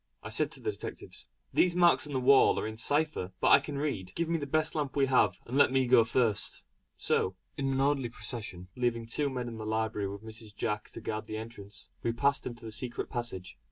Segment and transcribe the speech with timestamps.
[0.23, 3.49] I said to the detectives: "These marks on the wall are in a cipher which
[3.51, 4.13] I can read.
[4.15, 6.63] Give me the best lamp we have, and let me go first."
[6.97, 10.55] So, in an orderly procession, leaving two men in the library with Mrs.
[10.55, 13.59] Jack to guard the entrance, we passed into the secret passage.